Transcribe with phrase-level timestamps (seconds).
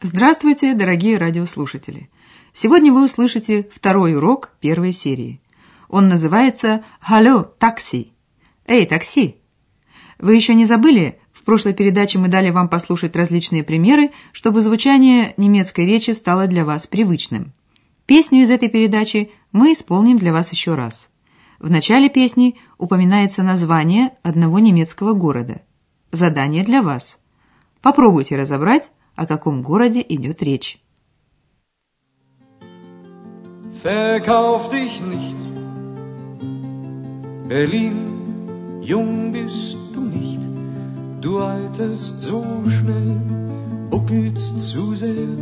[0.00, 2.08] Здравствуйте, дорогие радиослушатели!
[2.52, 5.40] Сегодня вы услышите второй урок первой серии.
[5.88, 8.12] Он называется «Халло, такси!»
[8.64, 9.38] «Эй, такси!»
[10.20, 11.18] Вы еще не забыли?
[11.32, 16.64] В прошлой передаче мы дали вам послушать различные примеры, чтобы звучание немецкой речи стало для
[16.64, 17.52] вас привычным.
[18.06, 21.10] Песню из этой передачи мы исполним для вас еще раз.
[21.58, 25.62] В начале песни упоминается название одного немецкого города.
[26.12, 27.18] Задание для вас.
[27.82, 30.80] Попробуйте разобрать, о каком городе идет речь.
[33.82, 35.42] Verkauf dich nicht,
[37.48, 37.98] Berlin,
[38.80, 40.40] jung bist du nicht,
[41.20, 42.44] du alterst so
[42.76, 43.20] schnell,
[43.90, 45.34] buckelst zu sehr,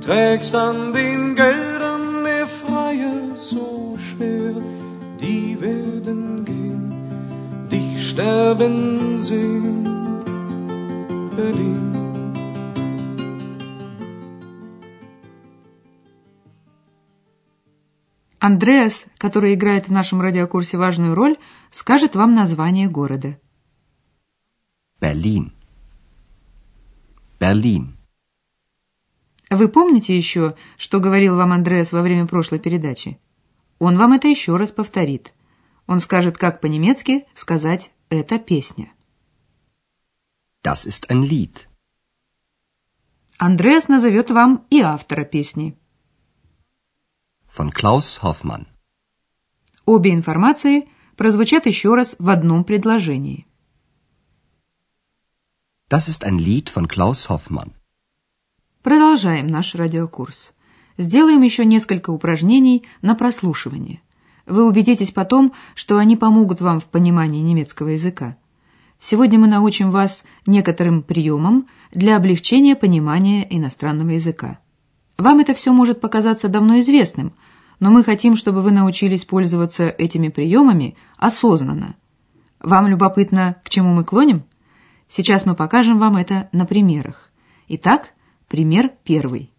[0.00, 4.54] trägst an den Geldern der Freier so schwer,
[5.20, 6.84] die werden gehen,
[7.70, 9.84] dich sterben sehen,
[11.36, 11.93] Berlin.
[18.44, 21.38] Андреас, который играет в нашем радиокурсе важную роль,
[21.70, 23.40] скажет вам название города.
[25.00, 25.52] Berlin.
[27.40, 27.94] Berlin.
[29.48, 33.18] Вы помните еще, что говорил вам Андреас во время прошлой передачи?
[33.78, 35.32] Он вам это еще раз повторит.
[35.86, 38.92] Он скажет, как по-немецки сказать «это песня».
[40.62, 41.66] Das ist ein Lied.
[43.38, 45.78] Андреас назовет вам и автора песни.
[47.56, 48.66] Von Klaus Hoffmann.
[49.86, 53.46] Обе информации прозвучат еще раз в одном предложении.
[55.88, 57.70] Das ist ein Lied von Klaus Hoffmann.
[58.82, 60.52] Продолжаем наш радиокурс.
[60.98, 64.02] Сделаем еще несколько упражнений на прослушивание.
[64.46, 68.36] Вы убедитесь потом, что они помогут вам в понимании немецкого языка.
[68.98, 74.58] Сегодня мы научим вас некоторым приемам для облегчения понимания иностранного языка.
[75.16, 77.34] Вам это все может показаться давно известным,
[77.80, 81.94] но мы хотим, чтобы вы научились пользоваться этими приемами осознанно.
[82.60, 84.44] Вам любопытно, к чему мы клоним?
[85.08, 87.30] Сейчас мы покажем вам это на примерах.
[87.68, 88.14] Итак,
[88.48, 89.53] пример первый.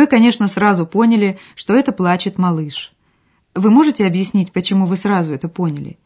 [0.00, 2.94] Вы, конечно, сразу поняли, что это плачет малыш.
[3.54, 5.98] Вы можете объяснить, почему вы сразу это поняли?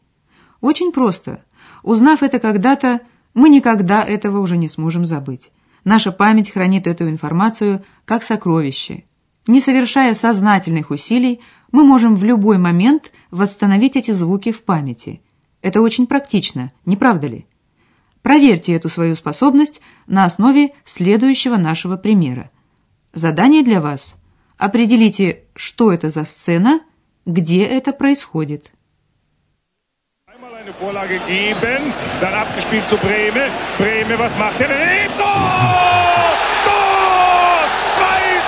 [0.59, 1.45] Очень просто.
[1.81, 2.99] Узнав это когда-то,
[3.33, 5.53] мы никогда этого уже не сможем забыть.
[5.85, 9.05] Наша память хранит эту информацию как сокровище.
[9.47, 11.39] Не совершая сознательных усилий,
[11.71, 15.21] мы можем в любой момент восстановить эти звуки в памяти.
[15.61, 17.45] Это очень практично, не правда ли?
[18.21, 22.51] Проверьте эту свою способность на основе следующего нашего примера.
[23.15, 24.15] Задание для вас.
[24.57, 26.81] Определите, что это за сцена,
[27.25, 28.71] где это происходит.
[31.27, 33.51] Geben, dann abgespielt zu Breme.
[33.77, 34.57] Breme, was macht?
[34.57, 34.67] Tor!
[36.65, 37.59] Tor!
[37.95, 38.01] 2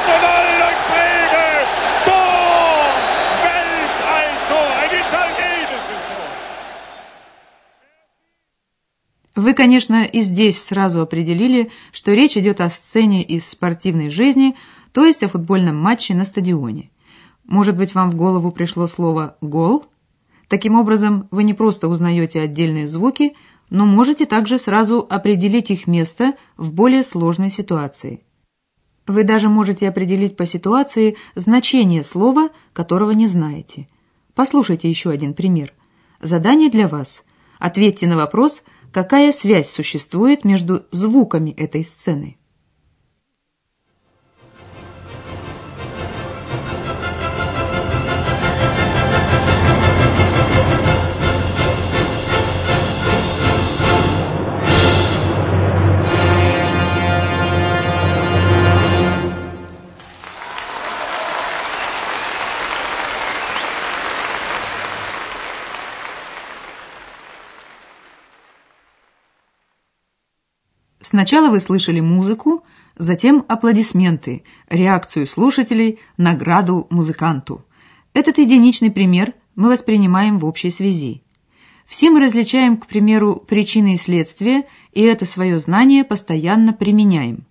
[0.05, 0.17] zu 0
[0.61, 1.47] durch Breme!
[2.07, 2.88] Tor!
[3.45, 4.69] Welt ein Tor!
[4.81, 6.31] Ein italienisches Tor!
[9.47, 14.58] Вы, конечно, и здесь сразу определили, что речь идет о сцене из спортивной жизни,
[14.91, 16.90] то есть о футбольном матче на стадионе.
[17.46, 19.85] Может быть, вам в голову пришло слово «гол»?
[20.50, 23.38] Таким образом, вы не просто узнаете отдельные звуки,
[23.69, 28.26] но можете также сразу определить их место в более сложной ситуации.
[29.08, 33.88] Вы даже можете определить по ситуации значение слова, которого не знаете.
[34.35, 35.73] Послушайте еще один пример.
[36.20, 37.23] Задание для вас.
[37.59, 38.61] Ответьте на вопрос–
[38.91, 42.37] какая связь существует между звуками этой сцены.
[71.09, 72.65] Сначала вы слышали музыку,
[72.97, 77.63] Затем аплодисменты, реакцию слушателей, награду музыканту.
[78.13, 81.21] Этот единичный пример мы воспринимаем в общей связи.
[81.85, 87.45] Все мы различаем, к примеру, причины и следствия, и это свое знание постоянно применяем.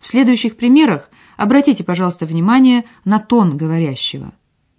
[0.00, 4.32] В следующих примерах обратите, пожалуйста, внимание на тон говорящего.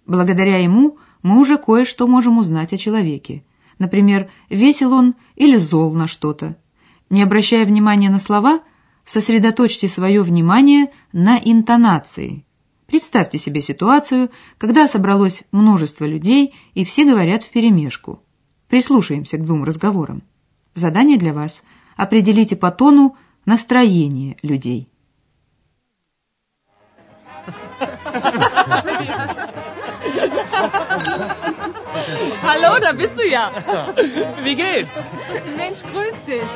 [0.06, 3.44] Благодаря ему мы уже кое-что можем узнать о человеке.
[3.78, 6.56] Например, весел он или зол на что-то.
[7.10, 8.62] Не обращая внимания на слова,
[9.04, 12.46] сосредоточьте свое внимание на интонации.
[12.86, 18.22] Представьте себе ситуацию, когда собралось множество людей и все говорят вперемешку.
[18.68, 20.22] Прислушаемся к двум разговорам.
[20.74, 21.64] Задание для вас.
[21.96, 24.88] Определите по тону настроение людей.
[32.50, 33.44] Hallo, da bist du ja.
[34.42, 35.08] Wie geht's?
[35.56, 36.50] Mensch, grüß dich.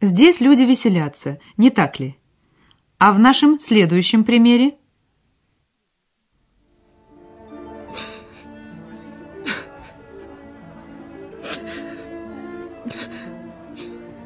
[0.00, 2.16] Здесь люди веселятся, не так ли?
[2.98, 4.76] А в нашем следующем примере?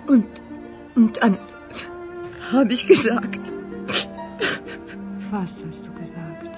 [0.06, 0.26] Und,
[0.97, 1.38] und dann
[2.52, 3.52] habe ich gesagt,
[5.31, 6.56] Was hast du gesagt?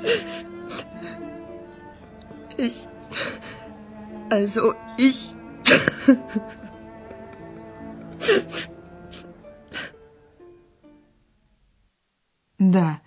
[2.56, 2.88] ich,
[4.30, 5.34] also ich,
[12.58, 13.00] Да,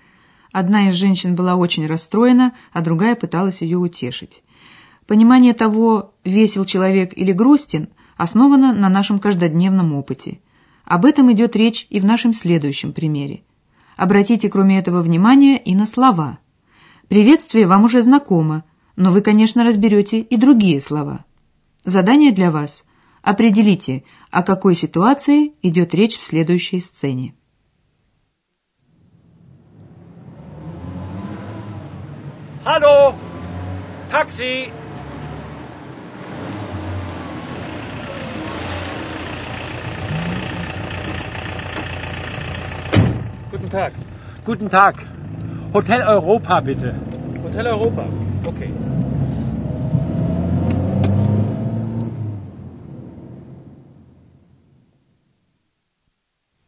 [0.52, 4.44] одна из женщин была очень расстроена, а другая пыталась ее утешить.
[5.08, 10.40] Понимание того, весел человек или грустен, основано на нашем каждодневном опыте.
[10.86, 13.44] Об этом идет речь и в нашем следующем примере.
[13.98, 16.40] Обратите, кроме этого, внимание и на слова.
[17.08, 18.64] Приветствие вам уже знакомо,
[18.96, 21.26] но вы, конечно, разберете и другие слова.
[21.84, 22.84] Задание для вас.
[23.22, 27.34] Определите, о какой ситуации идет речь в следующей сцене.
[32.64, 33.16] Hallo!
[34.12, 34.72] Taxi!
[43.66, 43.94] Guten Tag.
[44.46, 44.96] Guten Tag.
[45.74, 46.94] Hotel Europa, bitte.
[47.44, 48.06] Hotel Europa.
[48.46, 48.72] Okay.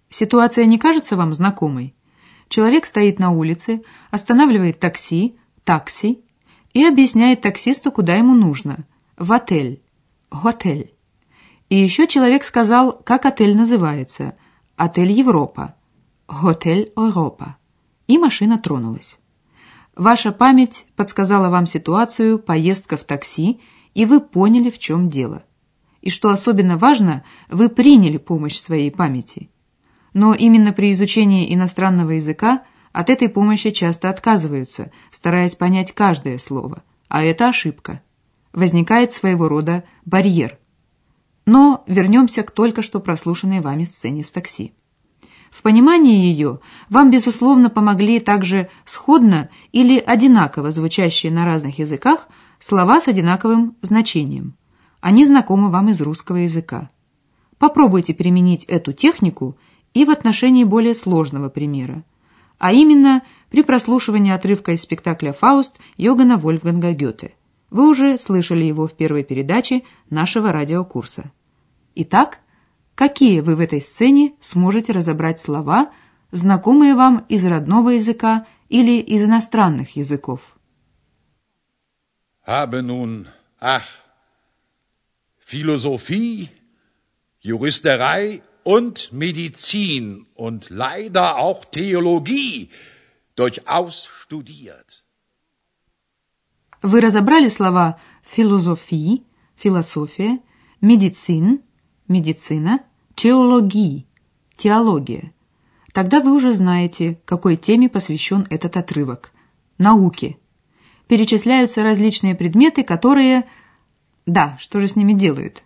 [0.10, 1.94] Ситуация не кажется вам знакомой?
[2.50, 6.26] Человек стоит на улице, останавливает такси, такси
[6.74, 8.88] и объясняет таксисту, куда ему нужно.
[9.18, 9.84] В отель.
[10.32, 10.96] Готель.
[11.70, 14.36] И еще человек сказал, как отель называется.
[14.78, 15.76] Отель Европа.
[16.28, 17.56] Готель Европа.
[18.08, 19.18] И машина тронулась.
[19.96, 23.62] Ваша память подсказала вам ситуацию, поездка в такси,
[23.94, 25.44] и вы поняли, в чем дело.
[26.02, 29.50] И что особенно важно, вы приняли помощь своей памяти.
[30.14, 36.84] Но именно при изучении иностранного языка от этой помощи часто отказываются, стараясь понять каждое слово.
[37.08, 38.02] А это ошибка.
[38.52, 40.60] Возникает своего рода барьер.
[41.46, 44.74] Но вернемся к только что прослушанной вами сцене с такси.
[45.58, 52.28] В понимании ее вам, безусловно, помогли также сходно или одинаково звучащие на разных языках
[52.60, 54.54] слова с одинаковым значением.
[55.02, 56.92] Они знакомы вам из русского языка.
[57.58, 59.58] Попробуйте применить эту технику
[59.96, 62.04] и в отношении более сложного примера,
[62.60, 67.34] а именно при прослушивании отрывка из спектакля «Фауст» Йогана Вольфганга Гёте.
[67.72, 69.82] Вы уже слышали его в первой передаче
[70.12, 71.32] нашего радиокурса.
[71.96, 72.42] Итак,
[72.98, 75.92] какие вы в этой сцене сможете разобрать слова,
[76.32, 80.58] знакомые вам из родного языка или из иностранных языков?
[82.46, 83.28] Habe nun,
[83.60, 83.88] ach,
[85.46, 86.50] Philosophie,
[87.42, 92.72] Juristerei und Medizin und leider auch Theologie
[93.36, 95.04] durchaus studiert.
[96.82, 99.24] Вы разобрали слова «философии»,
[99.56, 100.40] «философия»,
[100.82, 101.64] «медицин»,
[102.08, 102.82] «медицина»,
[103.16, 104.06] «теологии»,
[104.56, 105.34] «теология».
[105.94, 109.32] Тогда вы уже знаете, какой теме посвящен этот отрывок–
[109.78, 110.38] науке.
[111.08, 113.48] Перечисляются различные предметы, которые...
[114.26, 115.64] Да, что же с ними делают?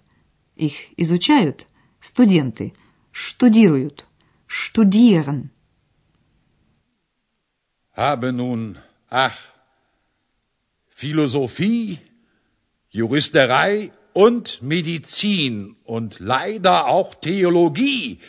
[0.56, 1.68] Их изучают
[2.00, 2.74] студенты,
[3.12, 4.06] штудируют,
[4.48, 5.50] штудиeren.
[7.96, 8.78] Habe nun,
[9.10, 9.36] ach,
[10.96, 12.00] Philosophie,
[12.94, 18.20] Juristerei und Medizin und leider auch Theologie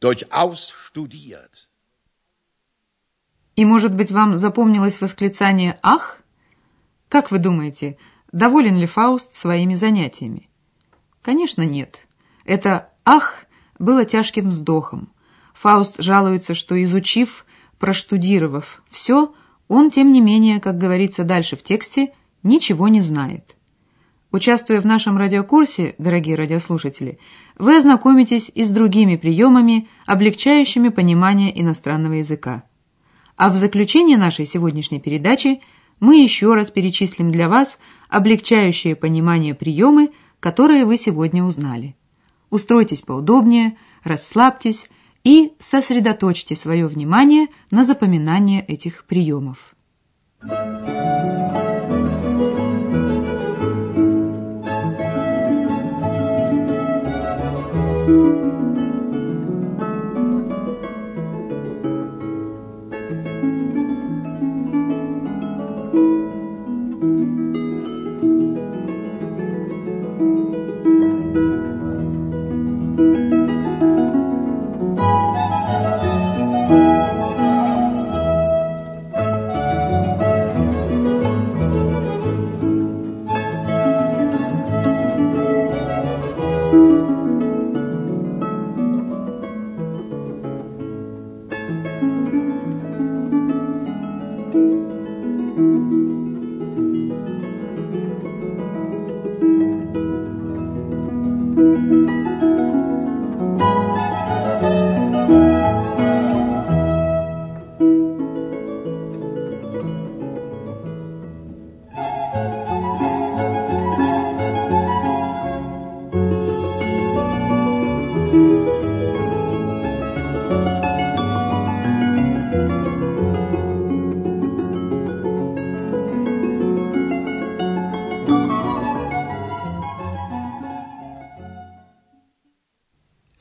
[0.00, 1.68] durchaus studiert.
[3.56, 6.22] И, может быть, вам запомнилось восклицание «Ах»?
[7.08, 7.96] Как вы думаете,
[8.30, 10.50] доволен ли Фауст своими занятиями.
[11.22, 12.06] Конечно, нет.
[12.44, 13.46] Это «ах»
[13.78, 15.12] было тяжким вздохом.
[15.54, 17.46] Фауст жалуется, что, изучив,
[17.78, 19.34] проштудировав все,
[19.68, 23.55] он, тем не менее, как говорится дальше в тексте, ничего не знает.
[24.36, 27.18] Участвуя в нашем радиокурсе, дорогие радиослушатели,
[27.58, 32.64] вы ознакомитесь и с другими приемами, облегчающими понимание иностранного языка.
[33.38, 35.62] А в заключение нашей сегодняшней передачи
[36.00, 37.78] мы еще раз перечислим для вас
[38.10, 41.96] облегчающие понимание приемы, которые вы сегодня узнали.
[42.50, 44.84] Устройтесь поудобнее, расслабьтесь
[45.24, 49.74] и сосредоточьте свое внимание на запоминании этих приемов.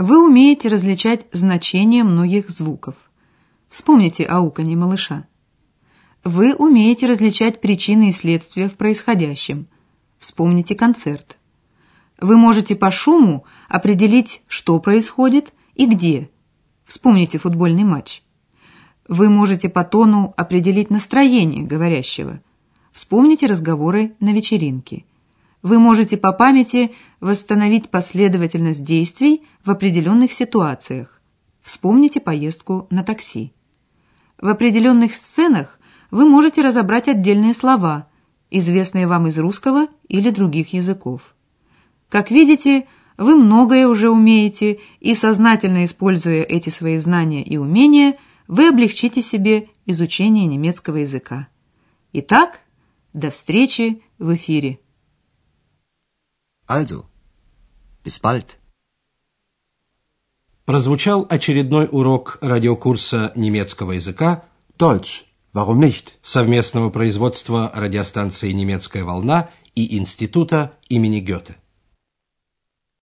[0.08, 2.94] Вы умеете различать значения многих звуков.
[3.70, 5.26] Вспомните ауканье малыша.
[6.24, 9.66] Вы умеете различать причины и следствия в происходящем.
[10.20, 11.40] Вспомните концерт.
[12.22, 16.30] Вы можете по шуму определить, что происходит и где.
[16.86, 18.22] Вспомните футбольный матч.
[19.08, 22.42] Вы можете по тону определить настроение говорящего.
[22.92, 25.04] Вспомните разговоры на вечеринке.
[25.66, 31.20] Вы можете по памяти восстановить последовательность действий в определенных ситуациях.
[31.64, 33.52] Вспомните поездку на такси.
[34.40, 35.80] В определенных сценах
[36.12, 38.08] вы можете разобрать отдельные слова,
[38.52, 41.34] известные вам из русского или других языков.
[42.10, 42.86] Как видите,
[43.18, 48.18] вы многое уже умеете, и сознательно используя эти свои знания и умения,
[48.48, 51.48] вы облегчите себе изучение немецкого языка.
[52.14, 52.60] Итак,
[53.14, 54.78] до встречи в эфире.
[56.68, 57.06] Also,
[58.04, 58.58] bis bald.
[60.66, 64.46] Прозвучал очередной урок радиокурса немецкого языка
[64.78, 65.26] Deutsch.
[65.54, 66.18] Warum nicht?
[66.24, 71.56] совместного производства радиостанции «Немецкая волна» и Института имени Гёте.